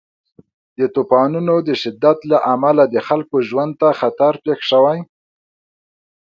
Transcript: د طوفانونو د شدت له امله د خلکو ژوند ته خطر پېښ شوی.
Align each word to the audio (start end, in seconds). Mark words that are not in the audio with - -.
د 0.77 0.81
طوفانونو 0.95 1.55
د 1.67 1.69
شدت 1.81 2.19
له 2.31 2.37
امله 2.53 2.83
د 2.93 2.95
خلکو 3.07 3.35
ژوند 3.49 3.73
ته 3.81 3.87
خطر 3.99 4.33
پېښ 4.43 4.59
شوی. 4.71 4.99